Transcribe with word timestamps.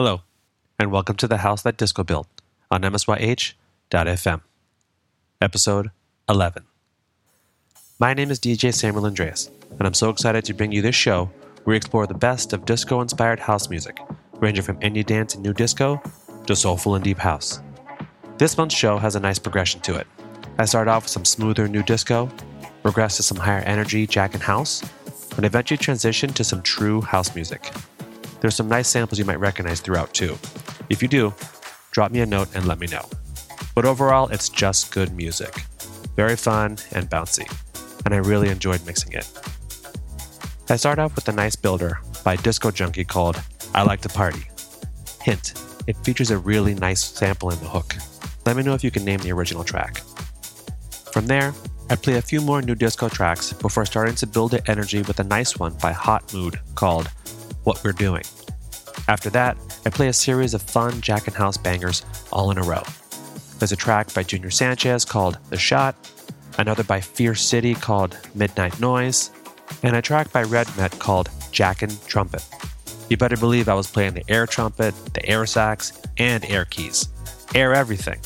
Hello, 0.00 0.22
and 0.78 0.92
welcome 0.92 1.16
to 1.16 1.26
the 1.26 1.38
house 1.38 1.62
that 1.62 1.76
disco 1.76 2.04
built 2.04 2.28
on 2.70 2.82
MSYH.FM. 2.82 4.42
Episode 5.42 5.90
11. 6.28 6.62
My 7.98 8.14
name 8.14 8.30
is 8.30 8.38
DJ 8.38 8.72
Samuel 8.72 9.06
Andreas, 9.06 9.50
and 9.76 9.88
I'm 9.88 9.94
so 9.94 10.08
excited 10.10 10.44
to 10.44 10.54
bring 10.54 10.70
you 10.70 10.82
this 10.82 10.94
show 10.94 11.24
where 11.64 11.72
we 11.72 11.76
explore 11.76 12.06
the 12.06 12.14
best 12.14 12.52
of 12.52 12.64
disco 12.64 13.00
inspired 13.00 13.40
house 13.40 13.68
music, 13.68 13.98
ranging 14.34 14.62
from 14.62 14.78
indie 14.78 15.04
dance 15.04 15.34
and 15.34 15.42
new 15.42 15.52
disco 15.52 16.00
to 16.46 16.54
soulful 16.54 16.94
and 16.94 17.02
deep 17.02 17.18
house. 17.18 17.60
This 18.36 18.56
month's 18.56 18.76
show 18.76 18.98
has 18.98 19.16
a 19.16 19.20
nice 19.20 19.40
progression 19.40 19.80
to 19.80 19.96
it. 19.96 20.06
I 20.58 20.66
start 20.66 20.86
off 20.86 21.02
with 21.02 21.10
some 21.10 21.24
smoother 21.24 21.66
new 21.66 21.82
disco, 21.82 22.30
progress 22.84 23.16
to 23.16 23.24
some 23.24 23.38
higher 23.38 23.62
energy 23.62 24.06
jackin' 24.06 24.42
house, 24.42 24.80
and 25.36 25.44
eventually 25.44 25.78
transition 25.78 26.32
to 26.34 26.44
some 26.44 26.62
true 26.62 27.00
house 27.00 27.34
music. 27.34 27.72
There's 28.40 28.54
some 28.54 28.68
nice 28.68 28.88
samples 28.88 29.18
you 29.18 29.24
might 29.24 29.40
recognize 29.40 29.80
throughout 29.80 30.14
too. 30.14 30.38
If 30.88 31.02
you 31.02 31.08
do, 31.08 31.34
drop 31.90 32.12
me 32.12 32.20
a 32.20 32.26
note 32.26 32.48
and 32.54 32.66
let 32.66 32.78
me 32.78 32.86
know. 32.86 33.08
But 33.74 33.84
overall, 33.84 34.28
it's 34.28 34.48
just 34.48 34.92
good 34.92 35.14
music. 35.14 35.54
Very 36.16 36.36
fun 36.36 36.78
and 36.92 37.08
bouncy, 37.08 37.46
and 38.04 38.14
I 38.14 38.18
really 38.18 38.48
enjoyed 38.48 38.84
mixing 38.86 39.12
it. 39.12 39.30
I 40.70 40.76
start 40.76 40.98
off 40.98 41.14
with 41.14 41.28
a 41.28 41.32
nice 41.32 41.56
builder 41.56 42.00
by 42.24 42.36
Disco 42.36 42.70
Junkie 42.70 43.04
called 43.04 43.40
I 43.74 43.82
Like 43.82 44.00
to 44.02 44.08
Party. 44.08 44.48
Hint, 45.22 45.54
it 45.86 45.96
features 45.98 46.30
a 46.30 46.38
really 46.38 46.74
nice 46.74 47.02
sample 47.02 47.50
in 47.50 47.58
the 47.60 47.68
hook. 47.68 47.94
Let 48.46 48.56
me 48.56 48.62
know 48.62 48.74
if 48.74 48.84
you 48.84 48.90
can 48.90 49.04
name 49.04 49.20
the 49.20 49.32
original 49.32 49.64
track. 49.64 49.98
From 51.12 51.26
there, 51.26 51.54
I 51.90 51.96
play 51.96 52.16
a 52.16 52.22
few 52.22 52.40
more 52.40 52.60
new 52.60 52.74
disco 52.74 53.08
tracks 53.08 53.52
before 53.52 53.86
starting 53.86 54.14
to 54.16 54.26
build 54.26 54.50
the 54.50 54.70
energy 54.70 55.02
with 55.02 55.20
a 55.20 55.24
nice 55.24 55.58
one 55.58 55.72
by 55.74 55.92
Hot 55.92 56.32
Mood 56.34 56.60
called 56.74 57.10
What 57.68 57.84
We're 57.84 57.92
Doing. 57.92 58.22
After 59.08 59.28
that, 59.28 59.58
I 59.84 59.90
play 59.90 60.08
a 60.08 60.12
series 60.14 60.54
of 60.54 60.62
fun 60.62 61.02
Jackin' 61.02 61.34
House 61.34 61.58
bangers 61.58 62.02
all 62.32 62.50
in 62.50 62.56
a 62.56 62.62
row. 62.62 62.82
There's 63.58 63.72
a 63.72 63.76
track 63.76 64.14
by 64.14 64.22
Junior 64.22 64.48
Sanchez 64.48 65.04
called 65.04 65.36
The 65.50 65.58
Shot, 65.58 65.94
another 66.56 66.82
by 66.82 67.02
Fierce 67.02 67.42
City 67.42 67.74
called 67.74 68.16
Midnight 68.34 68.80
Noise, 68.80 69.32
and 69.82 69.94
a 69.94 70.00
track 70.00 70.32
by 70.32 70.44
Red 70.44 70.66
Met 70.78 70.98
called 70.98 71.28
Jackin' 71.52 71.90
Trumpet. 72.06 72.42
You 73.10 73.18
better 73.18 73.36
believe 73.36 73.68
I 73.68 73.74
was 73.74 73.90
playing 73.90 74.14
the 74.14 74.24
air 74.30 74.46
trumpet, 74.46 74.94
the 75.12 75.28
air 75.28 75.44
sax, 75.44 76.00
and 76.16 76.46
air 76.46 76.64
keys. 76.64 77.10
Air 77.54 77.74
everything. 77.74 78.18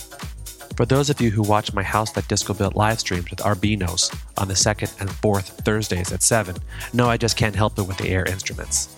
For 0.76 0.86
those 0.86 1.10
of 1.10 1.20
you 1.20 1.32
who 1.32 1.42
watch 1.42 1.74
my 1.74 1.82
House 1.82 2.12
That 2.12 2.28
Disco 2.28 2.54
Built 2.54 2.76
live 2.76 3.00
streams 3.00 3.28
with 3.28 3.40
Arbinos 3.40 4.16
on 4.38 4.46
the 4.46 4.54
second 4.54 4.92
and 5.00 5.10
fourth 5.10 5.64
Thursdays 5.64 6.12
at 6.12 6.22
7, 6.22 6.54
know 6.92 7.08
I 7.08 7.16
just 7.16 7.36
can't 7.36 7.56
help 7.56 7.76
it 7.80 7.88
with 7.88 7.98
the 7.98 8.08
air 8.08 8.24
instruments. 8.24 8.94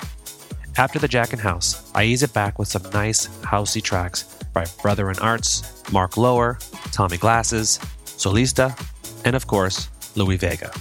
After 0.76 0.98
the 0.98 1.06
Jackin' 1.06 1.38
House, 1.38 1.88
I 1.94 2.02
ease 2.02 2.24
it 2.24 2.32
back 2.32 2.58
with 2.58 2.66
some 2.66 2.82
nice 2.92 3.28
housey 3.42 3.80
tracks 3.80 4.24
by 4.52 4.64
Brother 4.82 5.08
in 5.08 5.18
Arts, 5.20 5.84
Mark 5.92 6.16
Lower, 6.16 6.58
Tommy 6.90 7.16
Glasses, 7.16 7.78
Solista, 8.06 8.76
and 9.24 9.36
of 9.36 9.46
course, 9.46 9.88
Louie 10.16 10.36
Vega. 10.36 10.72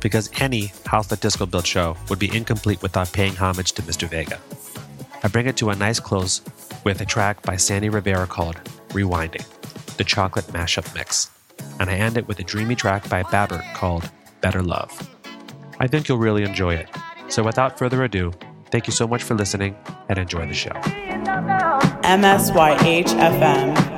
Because 0.00 0.28
any 0.40 0.72
House 0.86 1.06
That 1.06 1.20
Disco 1.20 1.46
Built 1.46 1.66
show 1.66 1.96
would 2.08 2.18
be 2.18 2.34
incomplete 2.36 2.82
without 2.82 3.12
paying 3.12 3.36
homage 3.36 3.72
to 3.72 3.82
Mr. 3.82 4.08
Vega. 4.08 4.40
I 5.22 5.28
bring 5.28 5.46
it 5.46 5.56
to 5.58 5.70
a 5.70 5.76
nice 5.76 6.00
close 6.00 6.42
with 6.82 7.00
a 7.00 7.06
track 7.06 7.40
by 7.42 7.54
Sandy 7.54 7.90
Rivera 7.90 8.26
called 8.26 8.56
Rewinding, 8.88 9.46
the 9.96 10.04
chocolate 10.04 10.46
mashup 10.46 10.92
mix. 10.96 11.30
And 11.78 11.88
I 11.88 11.94
end 11.94 12.18
it 12.18 12.26
with 12.26 12.40
a 12.40 12.44
dreamy 12.44 12.74
track 12.74 13.08
by 13.08 13.22
Babbert 13.22 13.72
called 13.74 14.10
Better 14.40 14.62
Love. 14.62 14.90
I 15.78 15.86
think 15.86 16.08
you'll 16.08 16.18
really 16.18 16.42
enjoy 16.42 16.74
it. 16.74 16.88
So 17.28 17.44
without 17.44 17.78
further 17.78 18.02
ado, 18.02 18.32
thank 18.70 18.86
you 18.86 18.92
so 18.92 19.06
much 19.06 19.22
for 19.22 19.34
listening 19.34 19.76
and 20.08 20.18
enjoy 20.18 20.46
the 20.46 20.54
show. 20.54 20.70
MSYH 22.02 23.97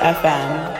FM. 0.00 0.75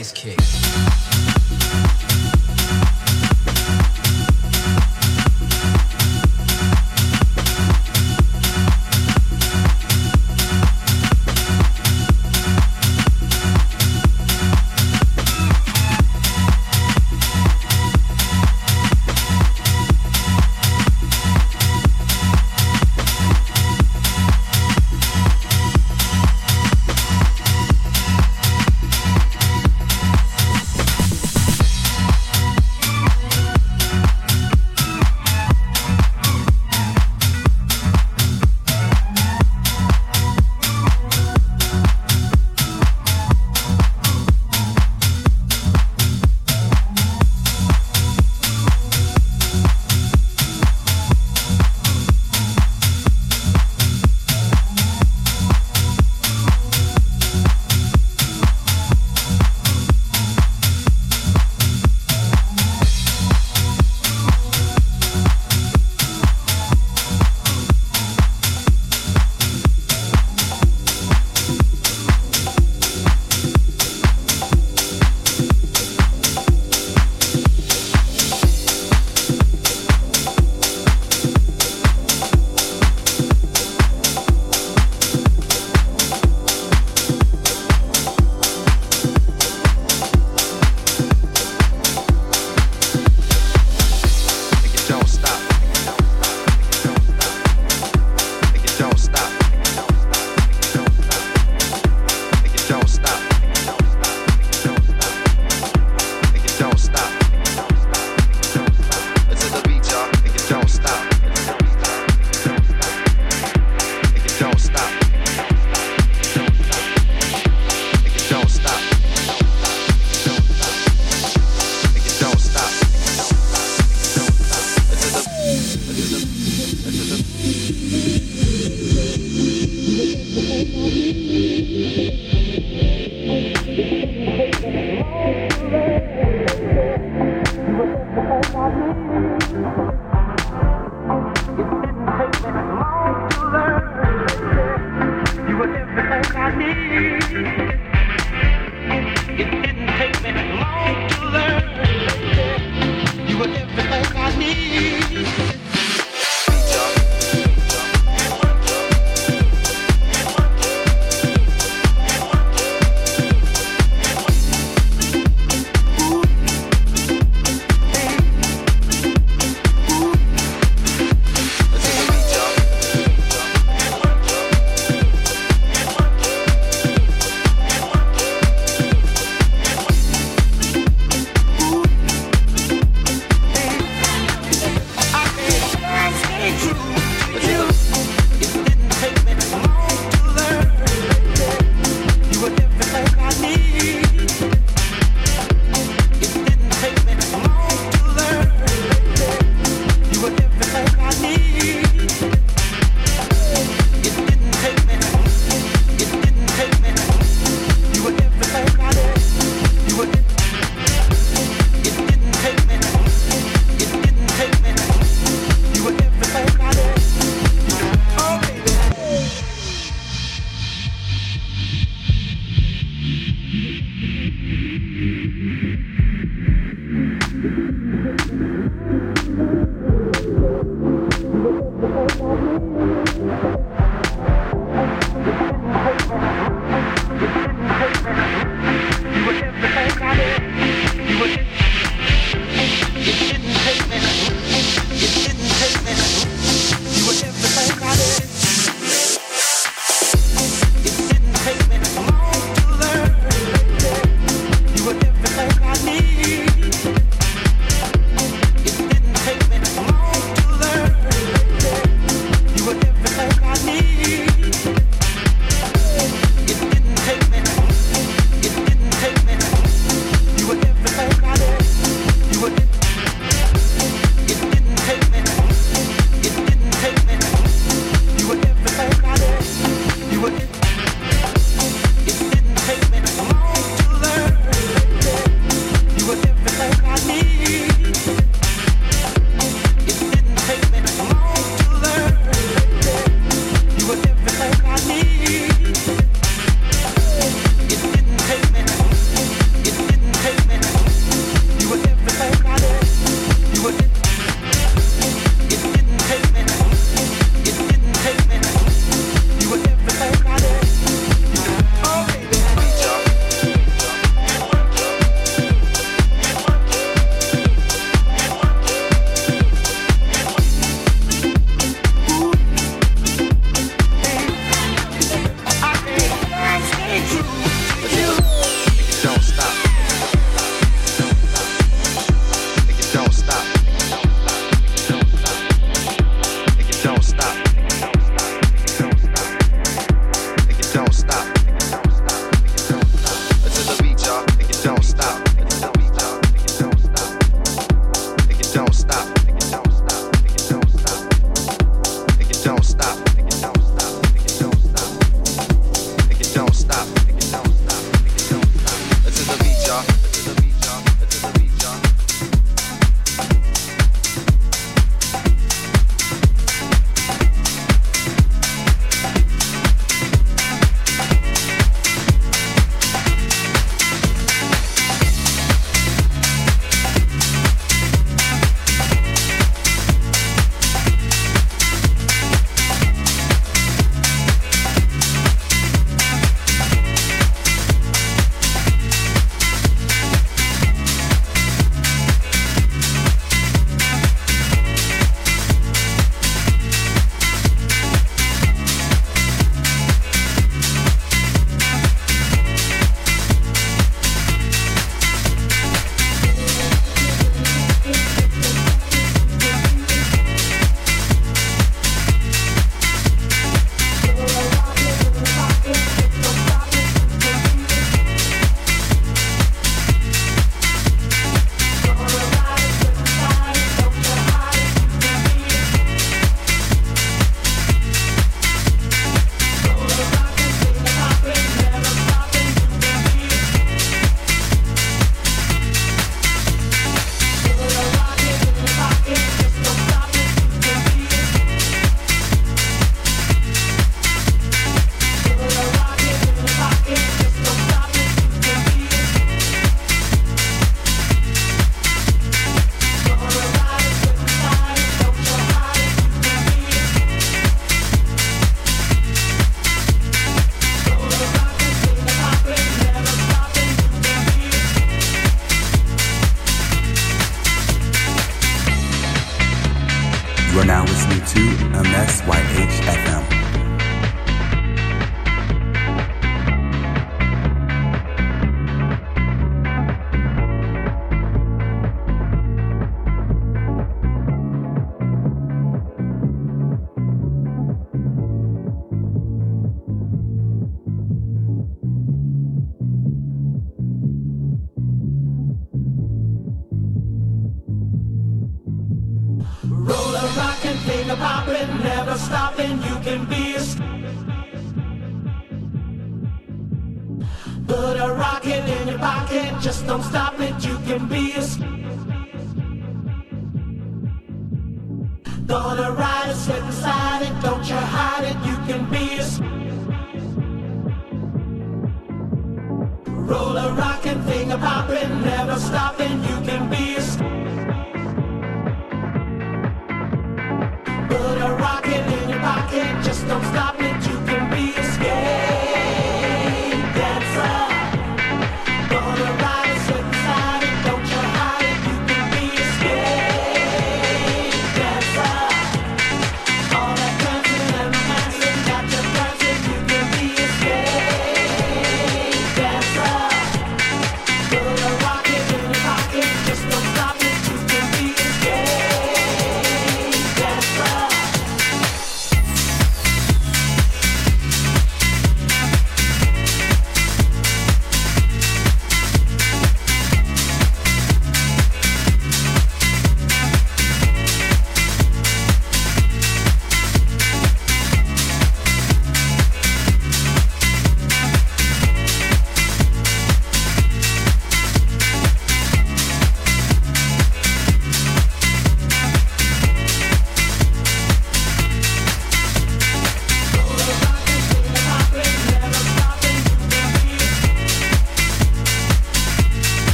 Let 0.00 0.14
let 0.14 0.39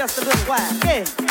just 0.00 0.16
a 0.16 0.24
little 0.24 0.40
while. 0.46 0.74
Yeah. 0.86 1.29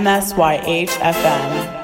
MSYH 0.00 1.79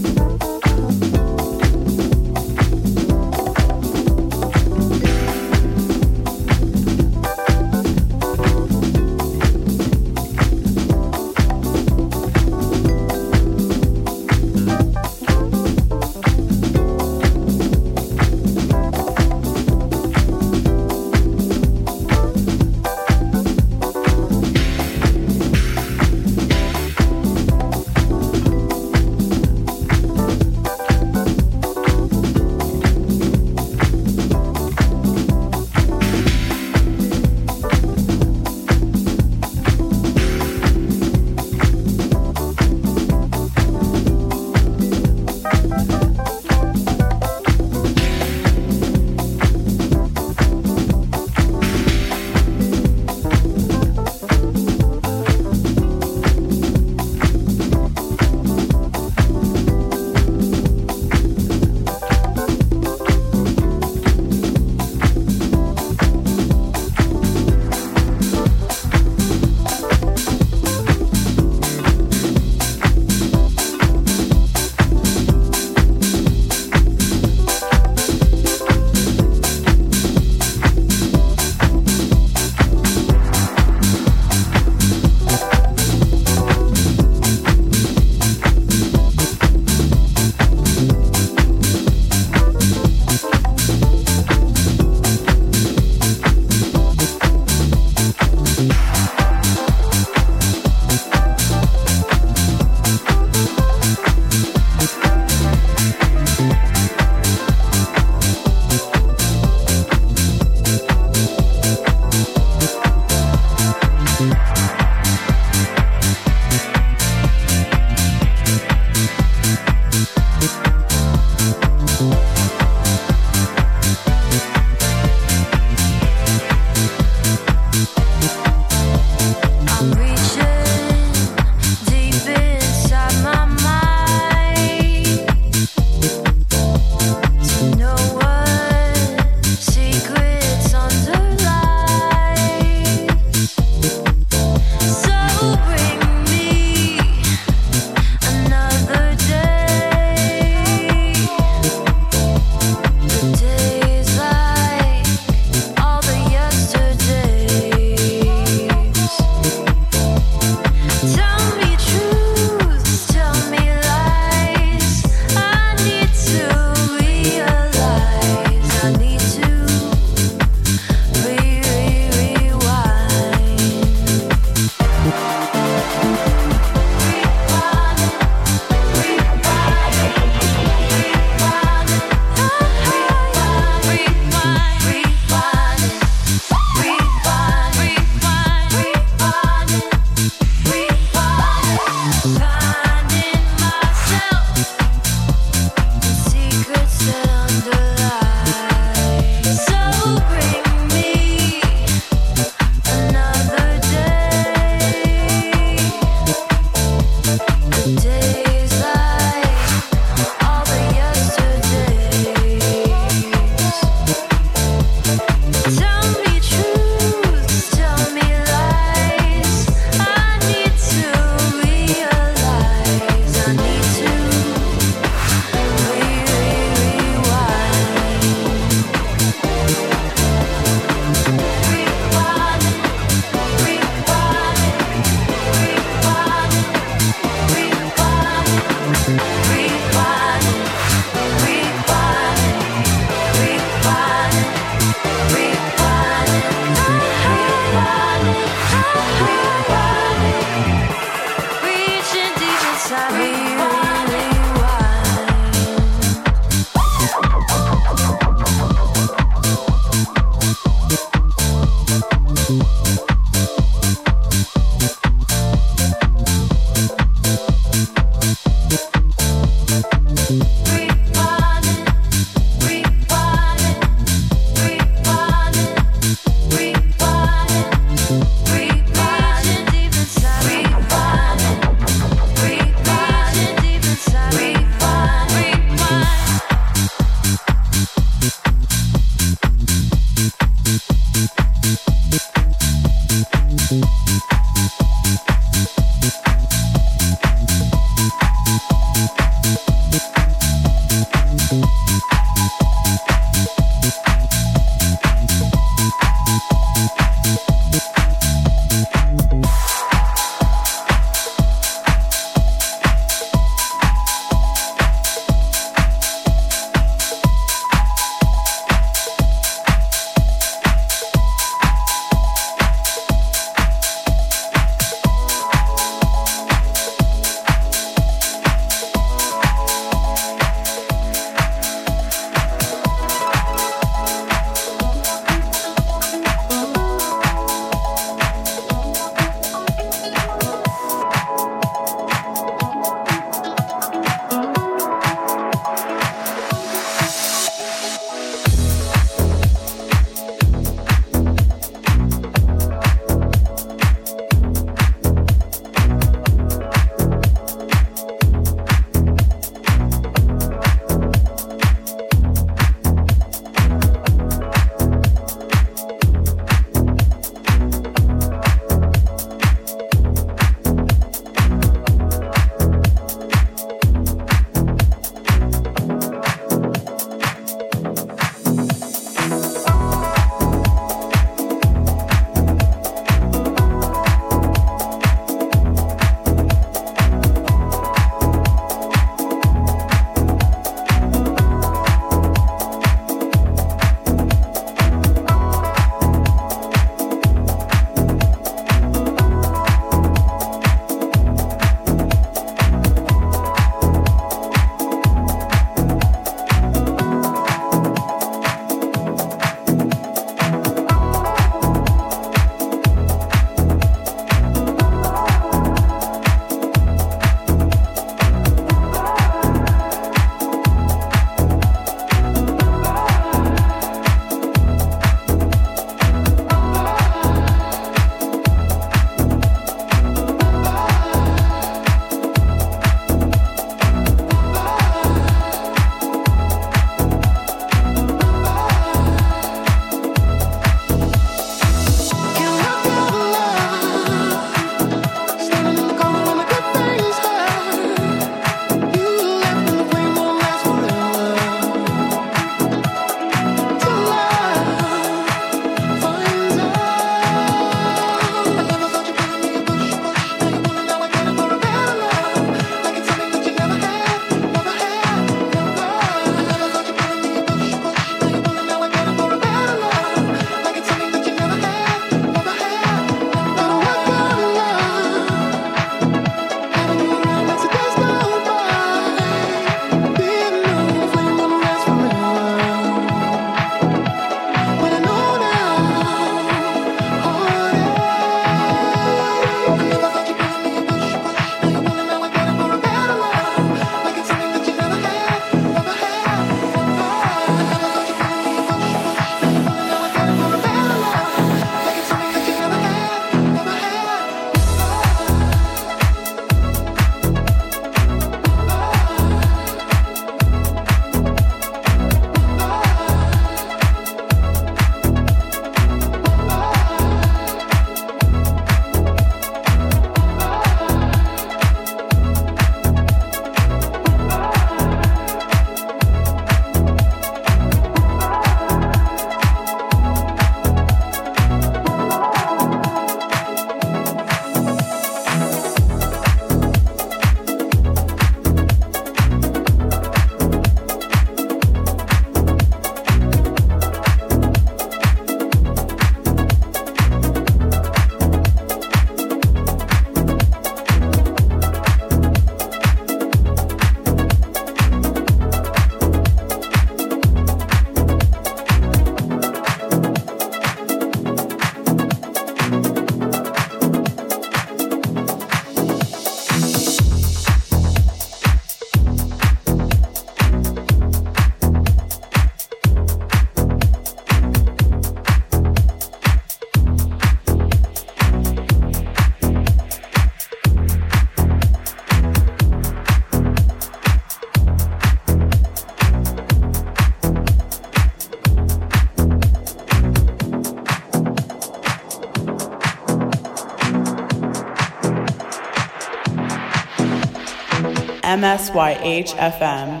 MSYH 598.41 599.35
FM. 599.37 600.00